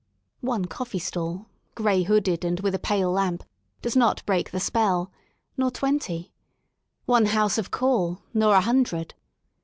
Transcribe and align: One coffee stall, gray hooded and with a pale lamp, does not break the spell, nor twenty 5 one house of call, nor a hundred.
One 0.39 0.65
coffee 0.65 0.97
stall, 0.97 1.45
gray 1.75 2.01
hooded 2.01 2.43
and 2.43 2.59
with 2.61 2.73
a 2.73 2.79
pale 2.79 3.11
lamp, 3.11 3.43
does 3.83 3.95
not 3.95 4.25
break 4.25 4.49
the 4.49 4.59
spell, 4.59 5.11
nor 5.57 5.69
twenty 5.69 6.33
5 7.05 7.05
one 7.05 7.25
house 7.27 7.59
of 7.59 7.69
call, 7.69 8.23
nor 8.33 8.55
a 8.55 8.61
hundred. 8.61 9.13